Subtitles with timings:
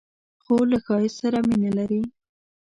[0.43, 2.01] خور له ښایست سره مینه لري.